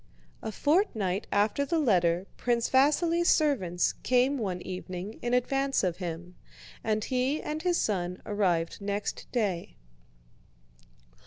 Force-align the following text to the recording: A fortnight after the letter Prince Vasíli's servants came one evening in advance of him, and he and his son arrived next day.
A 0.41 0.51
fortnight 0.51 1.27
after 1.31 1.63
the 1.63 1.77
letter 1.77 2.25
Prince 2.35 2.71
Vasíli's 2.71 3.29
servants 3.29 3.93
came 4.01 4.39
one 4.39 4.59
evening 4.63 5.19
in 5.21 5.35
advance 5.35 5.83
of 5.83 5.97
him, 5.97 6.33
and 6.83 7.03
he 7.03 7.39
and 7.39 7.61
his 7.61 7.77
son 7.77 8.19
arrived 8.25 8.81
next 8.81 9.31
day. 9.31 9.75